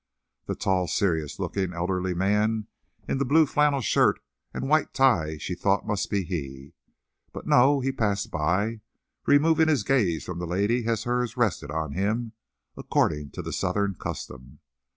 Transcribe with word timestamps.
That 0.47 0.59
tall, 0.59 0.87
serious, 0.87 1.37
looking, 1.37 1.73
elderly 1.73 2.15
man 2.15 2.65
in 3.07 3.19
the 3.19 3.23
blue 3.23 3.45
flannel 3.45 3.81
shirt 3.81 4.19
and 4.51 4.67
white 4.67 4.95
tie 4.95 5.37
she 5.37 5.53
thought 5.53 5.85
must 5.85 6.09
be 6.09 6.23
he. 6.23 6.73
But, 7.31 7.45
no; 7.45 7.81
he 7.81 7.91
passed 7.91 8.31
by, 8.31 8.81
removing 9.27 9.67
his 9.67 9.83
gaze 9.83 10.25
from 10.25 10.39
the 10.39 10.47
lady 10.47 10.87
as 10.87 11.03
hers 11.03 11.37
rested 11.37 11.69
on 11.69 11.91
him, 11.91 12.31
according 12.75 13.29
to 13.37 13.43
the 13.43 13.53
Southern 13.53 13.93
custom. 13.93 14.61